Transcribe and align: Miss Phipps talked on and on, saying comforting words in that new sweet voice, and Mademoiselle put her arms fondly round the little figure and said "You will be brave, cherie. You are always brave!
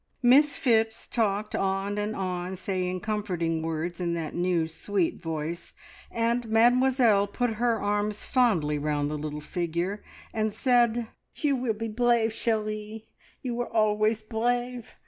Miss 0.23 0.57
Phipps 0.57 1.07
talked 1.07 1.55
on 1.55 1.99
and 1.99 2.15
on, 2.15 2.55
saying 2.55 3.01
comforting 3.01 3.61
words 3.61 4.01
in 4.01 4.15
that 4.15 4.33
new 4.33 4.65
sweet 4.65 5.21
voice, 5.21 5.73
and 6.09 6.49
Mademoiselle 6.49 7.27
put 7.27 7.51
her 7.61 7.79
arms 7.79 8.25
fondly 8.25 8.79
round 8.79 9.11
the 9.11 9.15
little 9.17 9.41
figure 9.41 10.03
and 10.33 10.55
said 10.55 11.09
"You 11.35 11.55
will 11.55 11.75
be 11.75 11.87
brave, 11.87 12.33
cherie. 12.33 13.09
You 13.43 13.61
are 13.61 13.69
always 13.71 14.23
brave! 14.23 14.95